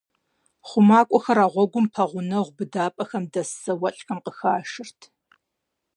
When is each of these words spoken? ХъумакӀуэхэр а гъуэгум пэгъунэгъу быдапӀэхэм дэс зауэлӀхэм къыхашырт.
ХъумакӀуэхэр 0.67 1.39
а 1.45 1.47
гъуэгум 1.53 1.85
пэгъунэгъу 1.93 2.55
быдапӀэхэм 2.57 3.23
дэс 3.31 3.49
зауэлӀхэм 3.63 4.19
къыхашырт. 4.25 4.99